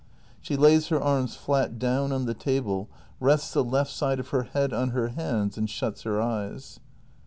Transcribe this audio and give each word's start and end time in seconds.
[She 0.41 0.57
lays 0.57 0.87
her 0.87 0.99
arms 0.99 1.35
flat 1.35 1.77
down 1.77 2.11
on 2.11 2.25
the 2.25 2.33
table, 2.33 2.89
rests 3.19 3.53
the 3.53 3.63
left 3.63 3.91
side 3.91 4.19
of 4.19 4.29
her 4.29 4.41
head 4.45 4.73
on 4.73 4.89
her 4.97 5.09
hands, 5.09 5.59
and 5.59 5.69
shuts 5.69 6.01
her 6.01 6.19
eyes. 6.19 6.79